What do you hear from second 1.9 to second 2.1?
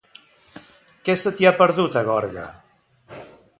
a